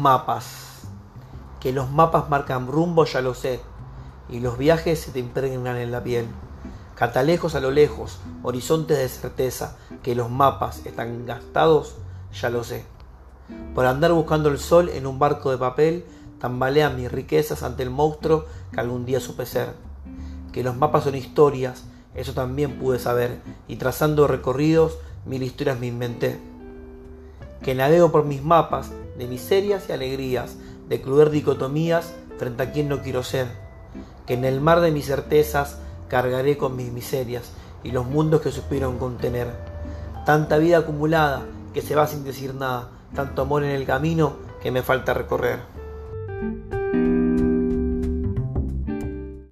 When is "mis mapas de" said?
28.24-29.28